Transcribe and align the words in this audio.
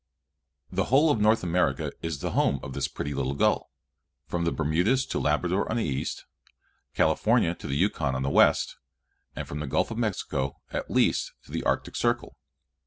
The 0.71 0.85
whole 0.85 1.11
of 1.11 1.21
North 1.21 1.43
America 1.43 1.91
is 2.01 2.21
the 2.21 2.31
home 2.31 2.59
of 2.63 2.73
this 2.73 2.87
pretty 2.87 3.13
little 3.13 3.35
gull 3.35 3.69
from 4.25 4.45
the 4.45 4.51
Bermudas 4.51 5.05
to 5.05 5.19
Labrador 5.19 5.69
on 5.69 5.77
the 5.77 5.83
east, 5.85 6.25
California 6.95 7.53
to 7.53 7.67
the 7.67 7.75
Yukon 7.77 8.15
on 8.15 8.23
the 8.23 8.29
west, 8.31 8.77
and 9.35 9.47
from 9.47 9.59
the 9.59 9.67
Gulf 9.67 9.91
of 9.91 9.99
Mexico 9.99 10.59
at 10.71 10.89
least 10.89 11.33
to 11.43 11.51
the 11.51 11.61
Arctic 11.65 11.95
circle. 11.95 12.35